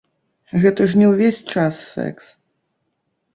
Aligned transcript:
Гэта 0.61 0.87
ж 0.93 1.01
не 1.01 1.09
ўвесь 1.11 1.41
час 1.57 1.75
сэкс. 1.91 2.33